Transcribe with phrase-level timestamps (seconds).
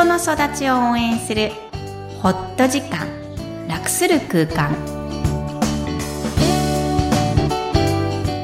[0.00, 1.50] 人の育ちを応援する
[2.22, 3.06] ホット時間
[3.68, 4.74] 楽する空間。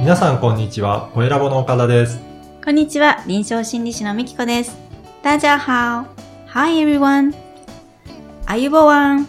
[0.00, 1.08] 皆さんこんにちは。
[1.14, 2.20] 声ラボの岡田です。
[2.62, 3.24] こんにちは。
[3.26, 4.76] 臨床心理士のみきこです。
[5.22, 6.04] 大家好。
[6.48, 7.34] Hi everyone.
[8.44, 9.26] あゆぼわん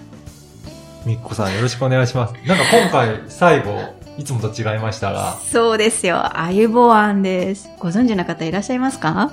[1.05, 2.34] みっこさんよろしくお願いします。
[2.46, 3.71] なんか今回最後、
[4.18, 6.38] いつもと違いましたが、そうですよ。
[6.38, 7.70] あゆぼわんです。
[7.80, 9.31] ご存知の方いらっしゃいますか？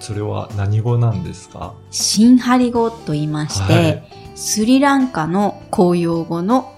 [0.00, 1.74] それは何語なんですか？
[1.90, 4.02] シンハリ語と言いまして、はい
[4.34, 6.72] スリランカの公用語の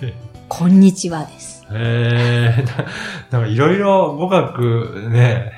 [0.00, 0.14] え
[0.48, 1.64] こんにちはです。
[1.72, 2.84] へえー、な
[3.30, 5.50] なんかいろいろ語学ね、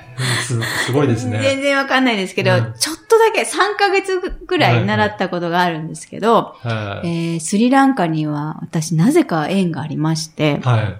[0.46, 1.40] すすごいですね。
[1.42, 7.08] 全然わかんないですけど、うんちょっとだけ3ヶ月ぐらい習ったことがあるんですけど、はい。
[7.34, 10.96] えースリランカには私なぜか縁がありまして、はい。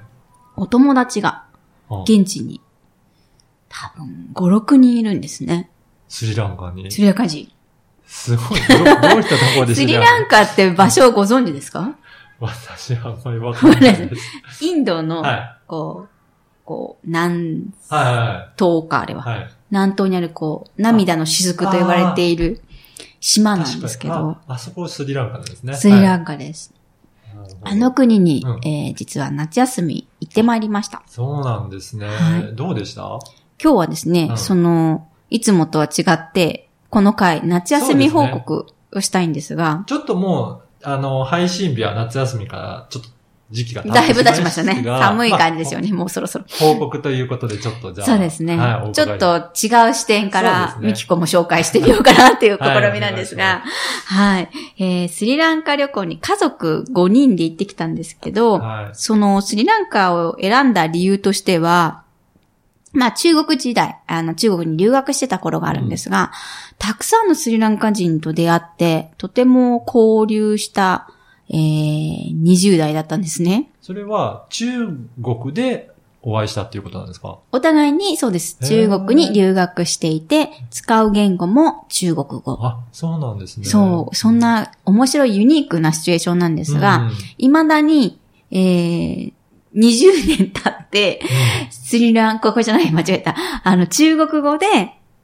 [0.56, 1.45] お友達が
[1.89, 2.61] あ現地に
[3.70, 5.70] 多分5、6人いるんですね。
[6.12, 6.91] スリランカに。
[6.91, 7.50] スリランカ人。
[8.06, 8.60] すごい。
[8.68, 10.42] どどういったところで スリランカ？
[10.42, 11.94] って場所をご存知ですか？
[12.38, 14.22] 私はあんまりわかんないです。
[14.66, 15.56] インドの、はい。
[15.66, 16.08] こう、
[16.66, 19.22] こう、南は東か、あれは。
[19.22, 19.38] いはい。
[19.38, 19.50] はい。
[19.70, 22.60] 南東にあるこう、涙の雫と呼ばれている
[23.20, 25.72] 島なんですけど、あ、あそこスリランカですね。
[25.74, 26.74] スリランンカです。
[27.64, 31.02] カあの国に、うんえー実は夏休み行ってまいりました。
[31.06, 32.06] そうなんですね。
[32.06, 33.02] はいどうでした？
[33.62, 43.08] 今日はですね、うんその、いつもとは違って、この回、夏休み報告をしたいんですが、ちょっともう、あの、配信日は夏休みからちょっと
[43.52, 44.83] 時期がだいぶ経ちましたね。
[44.83, 46.44] が寒い感じですよまね、もうそろそろ。
[46.47, 48.06] あ報告ということでちょっとじゃあ。
[48.06, 48.56] そうですね。
[48.56, 53.62] はい、おちょっと違う視点からねミキコも紹介してみようかなっていう試はいみなんですが、
[54.06, 58.94] はい、えースリランカ旅行に家族5人で行ってきたんですけど、はい。
[58.94, 62.02] そのスリランカを選んだ理由としては、
[62.93, 66.33] まあ中国時代、あの中国に留学してた頃があるんですが、
[66.79, 71.08] たくさんのスリランカ人と出会って、とても交流した、
[71.48, 73.70] えー、20代だったんですね。
[73.81, 74.89] それは中
[75.23, 75.91] 国で
[76.23, 77.39] お会いしたっていうことなんですか？
[77.51, 78.58] お互いにそうです。
[78.67, 82.58] 中国に留学していて、使う言語も中国語。
[82.63, 83.64] あ、そうなんですね。
[83.67, 88.20] そう、そんな面白いユニークなシチュエーションなんですが、うん未だに、
[88.52, 89.33] えー、
[89.74, 91.20] 20年経って、
[91.70, 93.34] スリランカ語じゃない、間違えた。
[93.64, 94.66] あの、中国語で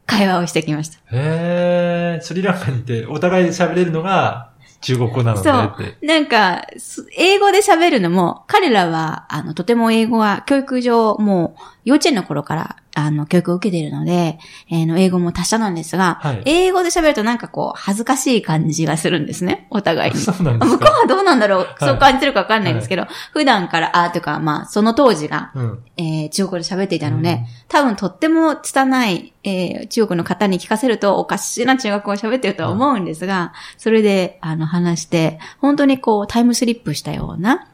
[0.07, 0.99] 会話をしてきました。
[1.11, 4.51] へえ、スリランカにいて、お互い喋れるのが
[4.81, 6.07] 中国語なのでそうって。
[6.07, 14.39] なんか、す英語で喋るのも、彼らは、あの、とても英語は、教育上、もう、幼稚園の頃から、あの、教育を受けているので、
[14.71, 20.19] えーの、英語も達者なんですが、はい英語で喋るとなんかこう、恥ずかしい感じがするんですね、お互いに。
[20.21, 25.79] そうなんです向こうかはどうなんだろう、そう感じてるかわかんないんですけど、普段から、あーとか、まあ、その当時が、うん。
[25.97, 27.39] えー中国語で喋っていたので、うん
[27.69, 37.69] 多分とっても拙い、えー中国の方に聞かせるとおかしな中国語を喋ってるとは思うんですが、それで、あの、話して、本当にこう、タイムスリップしたような。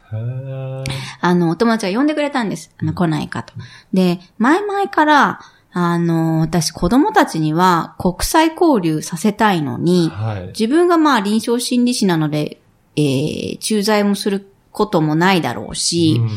[1.20, 2.70] あの、お友達が呼んでくれたんです。
[2.78, 3.54] あの、来ないかと。
[3.92, 5.40] で、前々から、
[5.72, 10.46] あの、私、子供たちには国際交流させたいのに、はい。
[10.48, 12.60] 自分がまあ臨床心理士なので、
[12.96, 16.30] えー、駐在もすることもないだろうし、うん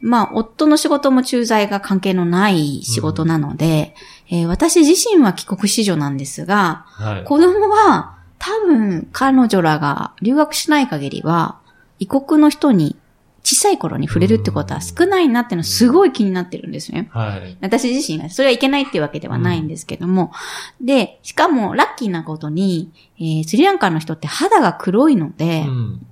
[0.00, 3.94] まあ、夫の仕事も駐在が関係のない仕事なので、
[4.30, 7.24] えー私自身は帰国子女なんですが、はい。
[7.24, 11.58] 子供は多分彼女らが留学しない限りは、
[11.98, 12.96] 異国の人に
[13.42, 17.08] 小さい頃に触れるってことは少ないなっていうのはすごい気になってるんですね。
[17.12, 17.56] はい。
[17.60, 20.32] 私自身が、それはいけないっていうわけではないんですけども。
[20.80, 26.06] で、しかもラッキーなことに、えースリランカの人って肌が黒いので、うん。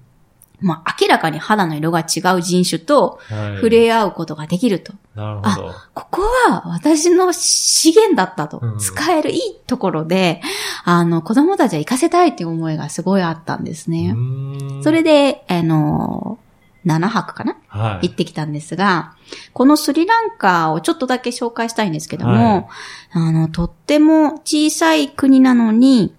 [0.60, 3.56] まあ明らかに肌の色が違う人種とはい。
[3.56, 4.92] 触れ合うことができると。
[5.14, 5.74] なるほど。
[5.94, 8.58] ここは私の資源だったと。
[8.62, 10.40] うん使えるいいところで、
[10.84, 14.14] あの、子供たちは行かせたいっていう思いがすごいあったんですね。
[14.16, 16.38] うんそれで、あの、
[16.86, 17.56] 7泊かな？
[17.68, 18.08] はい。
[18.08, 19.14] 行ってきたんですが、
[19.52, 22.66] このスリランカをちょっとだけ紹介したいんですけども、はい。
[23.12, 26.14] あの、とっても小さい国なのに、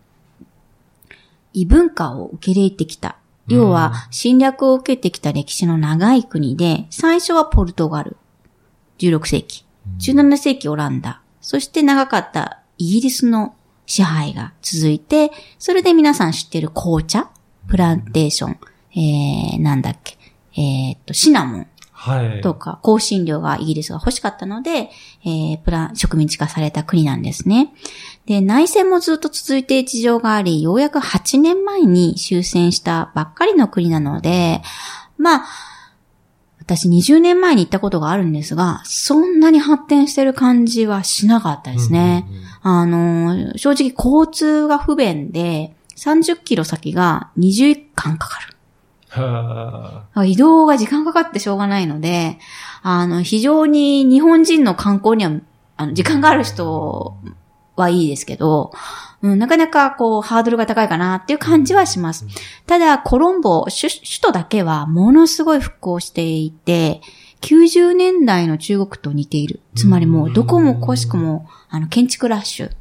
[1.54, 3.16] 異文化を受け入れてきた。
[3.48, 8.16] 要は、侵略を受けてきた歴史の長い国で、最初はポルトガル、
[9.00, 9.66] 16世紀、
[10.00, 13.56] 17世紀オランダ、そして長かったイギリスの
[13.88, 17.32] 支配が続いて、それで皆さん知ってる紅茶、
[17.68, 18.60] プランテーション、
[18.92, 20.19] えー、なんだっけ、
[20.60, 22.42] えーっと、シナモンはい。
[22.42, 24.90] とか、香辛料がイギリスが欲しかったので、
[25.26, 27.74] えー、プラン、植民地化された国なんですね。
[28.26, 34.62] で、内戦もずっと続いて事情があり、ようやく8年前に終戦したばっかりの国なので、
[35.18, 35.46] まあ、
[36.62, 42.26] 私20年前に行ったことがあるんですが、そんなに発展してる感じはしなかったですね。
[42.62, 48.56] あの、正直交通が不便で、30キロ先が20時間かかる。
[49.10, 52.38] は移動が時間かかってしょうがないので、
[52.82, 55.32] あの、非常に日本人の観光には、
[55.78, 57.16] あの、時間がある人
[57.76, 58.72] はいいですけど、
[59.22, 62.26] うん、なかなかこう、ハードルが高いかなっていう感じはします。
[62.68, 67.02] ただ、コロンボ、首首都だけはものすごい復興していて、
[67.42, 69.62] 90年代の中国と似ている。
[69.76, 72.72] つまりもう、どこもこしくも、あの、建築ラッシュ。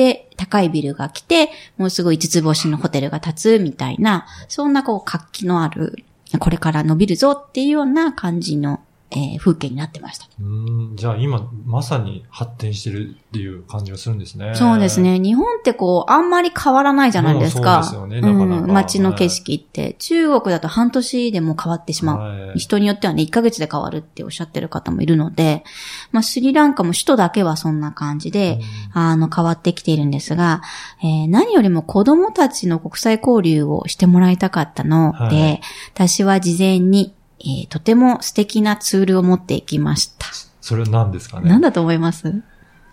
[0.00, 6.06] で、高いビルが来て、もうすごい5つ星のホテルが建つみたいな、そんなこう活気のある、
[6.38, 8.80] これから伸びるぞっていうような感じの、
[9.10, 10.26] えー風景になってました。
[10.40, 14.54] うん、じゃあ今、まさに発展してるっていう感じがするんですね。
[14.56, 15.00] そうです。
[15.00, 15.20] ね。
[15.20, 17.84] 日本ってこう、あんまり変わらないじゃないですか。
[17.84, 19.94] そうですよねなかなかうん、街の景色って。
[20.00, 22.18] 中国だと半年でも変わってしまう。
[22.18, 25.62] はい人によってはね、1ヶ月で変わるっておっしゃってる方もいるので、
[26.10, 28.60] まあ、スリランカも首都だけはそんな感じで、
[28.92, 30.62] あの、変わってきているんですが、
[31.02, 35.60] えー何よりも子供たちの国際交流をしてもらいたかったので、はい
[35.94, 40.26] 私は事前に、えーとても素敵なツールを持っていきました。
[40.60, 41.48] それは何ですかね？
[41.48, 42.42] 何だと思います？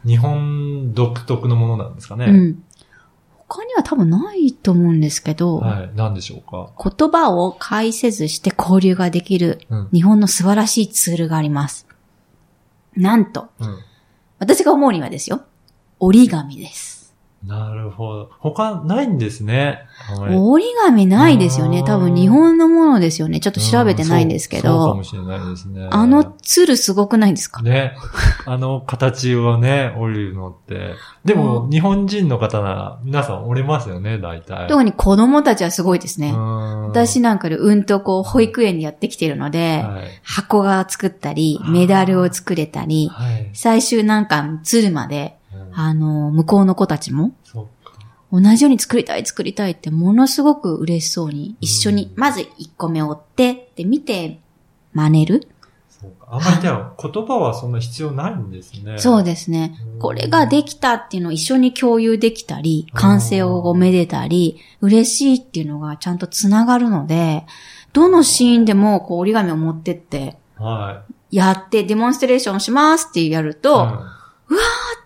[0.06, 2.25] 日本独特のものなんですかね？
[2.25, 2.64] うん。
[3.50, 5.92] 他には多分ないと思うんですけど、はい。
[5.96, 6.72] 何でしょうか？
[6.98, 9.90] 言葉を介せずして交流ができるうん。
[9.94, 11.88] 日本の素晴らしいツールがあります。
[12.96, 13.80] なんと、うん。
[14.40, 15.42] 私が思うにはですよ、
[16.00, 16.97] 折り紙です。
[17.48, 18.30] なるほど。
[18.40, 19.80] 他ないんですね。
[20.30, 21.84] 折り紙ないですよね。
[21.84, 23.40] 多分日本のものですよね。
[23.40, 25.88] ちょっと調べてないんですけうんそうかども、しれないですね。
[25.90, 27.62] あのツールすごくないですか？
[27.62, 27.96] ね。
[28.46, 30.94] あの形をね、折るのって。
[31.26, 34.68] でも、日本人の方なら、皆さん折れますよね、大体。
[34.68, 36.32] 特に子供たちはすごいですね。
[36.32, 40.06] うん私なんかでうんとこう保育園でやってきているので、はい。
[40.24, 43.50] 箱が作ったり、メダルを作れたり、はい。
[43.54, 45.37] 最終なんか鶴まで、うん
[45.79, 47.35] あの、向こうの子たちも。
[48.31, 54.39] 同じように作りたい作りたいってものすごく嬉しそうに一緒に、うんまず1個目を折って、で見て
[54.94, 55.47] 真似る、
[55.88, 56.27] そうか。
[56.31, 58.97] あんまり言葉はそんな必要ないんですね。
[58.97, 59.79] そうですね。
[59.94, 67.45] うんこれができたっていうのを一緒に共有できたり、完成をごめでたり、嬉しいっていうのがちゃんとつながるので、
[67.94, 73.56] どのシーンでもこう折り紙を持ってって、はやってデモンストレーションしますってやるい。
[73.56, 74.17] と、うん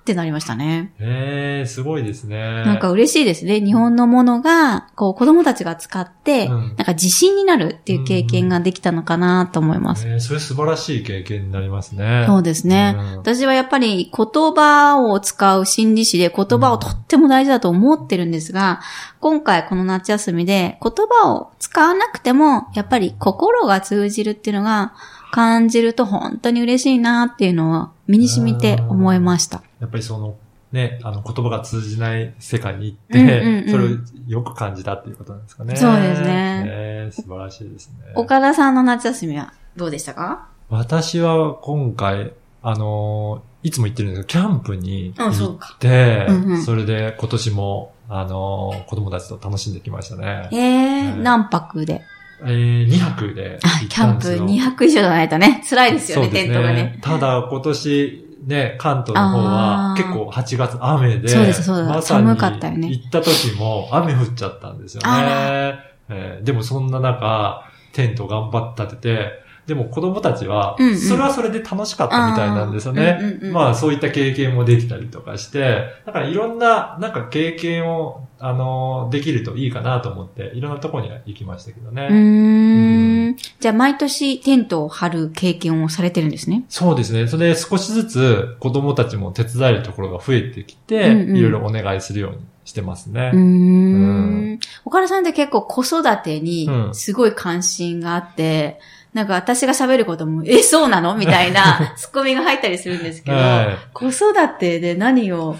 [0.01, 0.93] ってなりましたね。
[0.99, 2.63] へえ、すごいですね。
[2.65, 3.61] なんか嬉しいですね。
[3.61, 10.07] 日本のものが、こう子供たちが使って、うんなんか自信になるっていう経験ができたのかなと思います。
[10.07, 12.25] えーそれ素晴らしい経験になりますね。
[12.27, 12.95] そうですね。
[12.97, 18.81] うん私はやっぱり言葉を使う心理師で言葉をとっても大事だと思ってるんですが、
[19.19, 24.93] 今回この夏休みで言葉を使わなくても、やっぱり心が通じるっていうのが
[25.31, 29.63] 感じると本当に嬉しいなっていうのは身に染みて思いました。
[29.79, 30.35] やっぱりその、
[30.71, 33.87] ね、あの言葉が通じない世界に行っうんて、うんうんそれを
[34.27, 35.75] よく感じたっていうことなんですかね。
[35.75, 36.63] そうですね
[37.05, 38.13] ね素晴らしいですね。
[38.15, 40.47] 岡田さんの夏休みはどうでしたか？
[40.69, 50.49] 私は今回、あのーいつも行ってるんですけど、キャンプにあそ行っうかて、うんうんそれで今年も、あのー子供たちと楽しんできましたね。
[50.51, 52.01] えー、はい何泊で？
[52.43, 54.45] えー、2泊であキャンプたんですよ。
[54.47, 56.99] 2泊以上じゃないとね、辛いですよね、そうですテントがね。
[57.01, 65.07] ただ今年、ね、関東の方は結構8月雨で、そうですそうですたよね行った時も雨降っちゃったんですよね。
[65.07, 73.39] あえーでもそんな中、テント頑張って立てて、でも子供たちはうんう、んそれはそれで楽しかったみたいなんですよね。
[73.51, 82.07] まあそういった経験もできたりとかして、だからいろんな、なんか経験を、あのーできるといいかなと思って、いろんなところには行きましたけどね。
[82.09, 83.37] うーん。
[83.59, 86.65] じゃあ、毎年テントを張る経験をされてるんですね。
[86.67, 87.27] そうですね。
[87.27, 93.31] それで少しずつ子供たちも手伝えるところが増えてきて、うんうんいろいろお願いするようにしてますね。
[93.33, 98.79] うん岡田さんって結構子育てにうんすごい関心があって、
[99.13, 101.15] なんか私が喋ることも、え、そうなの？
[101.17, 103.67] みたいな ツッコミが入ったりするんですけど、はい。
[103.93, 105.57] 子育てで何を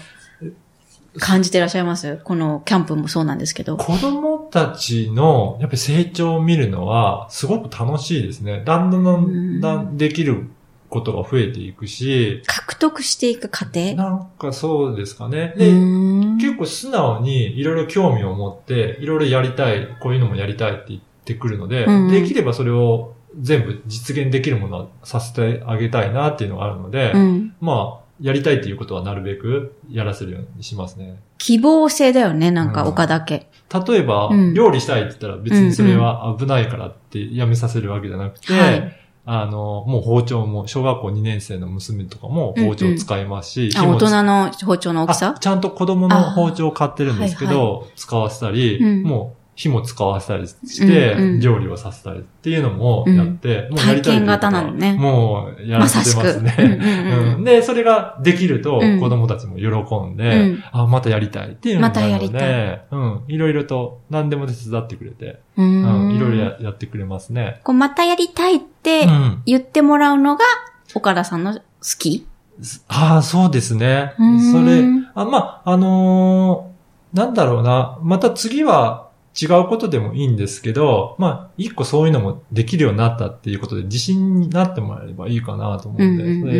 [1.18, 2.18] 感じてらっしゃいます？
[2.24, 3.76] このキャンプもそうなんですけど。
[3.76, 8.62] 子供たちのやっぱり成長を見るのはすごく楽しいですね。
[8.64, 10.48] だんだんだんだんできる
[10.88, 13.94] ことが増えていくし、獲得していく過程？
[13.94, 15.52] なんかそうですかね。
[15.56, 15.70] うで、
[16.40, 27.54] 結構素直にいろいろ興味を持って、いろいろやりたい、こういうのもやりたいって言ってくるので、できればそれを全部実現できるものはさせてあげたいなっていうのがあるので、うん。
[27.60, 31.20] まあ、やりたいっていうことはなるべくやらせるようにしますね。
[31.38, 32.88] 希望性だよね、なんかうん。
[32.88, 33.46] 岡田家。
[33.86, 34.54] 例えば、うん。
[34.54, 38.98] 料理したいって言ったら別にそれは危ないからってやめさせるわけじゃなくて、はい。
[39.24, 45.34] あの、もう包丁も、小学校2年生の娘とかも包丁使いますし、あ、火も大人の包丁の大きさ？
[45.36, 49.02] あちゃんと子供の包丁を買ってるんですけあはいど、使わせたり、うん。
[49.04, 54.94] もう火も使わせたりして、料理をさせたりっていうのもやって、もうやりたい型なのね。
[54.94, 57.38] もうやらせてますね。
[57.44, 58.98] で、それができるとうん。
[58.98, 59.66] 子供たちも喜
[60.12, 60.64] んで、うん。
[60.72, 66.16] あ、またやりたいっていうのになるので、うん、いろいろと何でも手伝ってくれて、ううん、ん。
[66.16, 67.60] いろいろややってくれますね。
[67.62, 69.42] こう、またやりたいってうん。
[69.46, 70.44] 言ってもらうのが、
[70.94, 71.60] 岡田さんの好
[72.00, 72.26] き？
[72.88, 74.14] ああ、そうですね。
[74.18, 74.52] うん。
[74.52, 74.82] それ、
[75.14, 76.72] あ、まあ、あのー
[77.12, 77.98] なんだろうな。
[78.02, 79.10] また次は
[79.40, 86.58] 違うことでもいいんですけど、まあ、一個そういうのもできるようになったっていうことで自信になってもらえればいいかなと思うんで、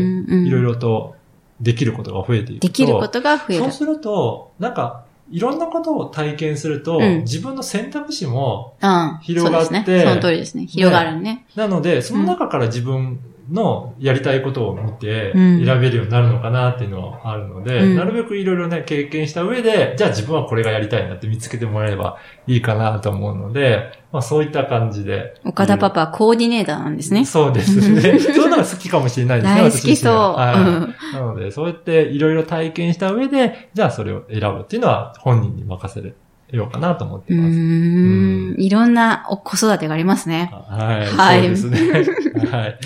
[0.48, 1.14] いろいろと
[1.60, 2.68] できることが増えていくと。
[2.68, 3.64] できることが増える。
[3.64, 9.18] そうすると、なんか、いろんなことを体験すると、うん自分の選択肢も、うん。
[9.22, 10.02] 広がってそうですね。
[10.02, 10.66] その通りですね。
[10.66, 11.46] 広がるね。
[11.54, 25.34] なので、その中から自分のやりたいことを見て、うん選べるようになるのかなっていうのはあるので、うんなるべくいろいろね、経験した上で、じゃあ自分はこれがやりたいなって見つけてもらえればいいかなと思うので、まあそういった感じで。
[25.44, 27.24] 岡田パパはコーディネーターなんですね。
[27.24, 28.00] そうですね。
[28.18, 29.60] そういうのが好きかもしれないですね。
[29.62, 30.14] 大好きそう。
[30.14, 31.16] はい。
[31.16, 36.16] なので、そうやっていろいろ体験した上で、じゃあそれを選ぶっていうのは本人に任せる
[36.52, 38.60] ようかなと思ってうます。
[38.60, 40.50] いろんなお子育てがありますね。
[40.68, 41.06] はい。
[41.06, 42.04] はいそうですね。
[42.50, 42.78] はい。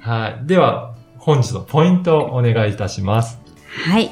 [0.00, 0.46] はい。
[0.46, 3.38] では、本日のポイントをお願いいたします。
[3.86, 4.10] はい。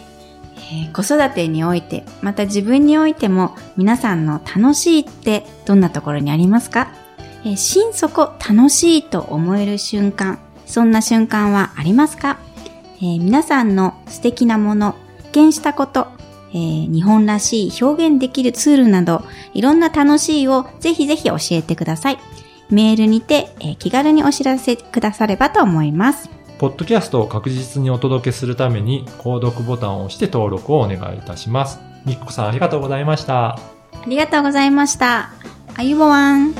[0.73, 6.89] えー子育てにおいて、また自分においても、皆さんの楽しいってどんなところにありますか、
[7.45, 12.39] えー心底楽しいと思える瞬間、そんな瞬間はありますか、
[12.99, 16.09] えー皆さんの素敵なもの、発見したこと、
[16.53, 19.23] えー日本らしい表現できるツールなど、
[19.55, 22.19] いろんな楽しいをぜひぜひ教えてください。
[22.71, 26.31] メールにて、えー気軽にお知らせくださればと思います。
[26.59, 31.81] ポッドキャストを確実にお届けするために、購読ボタンを押して登録をお願いいたします。
[32.05, 33.51] みっこさんありがとうございました。
[33.55, 33.59] あ
[34.07, 35.31] りがとうございました。
[35.75, 36.55] あゆぼわん。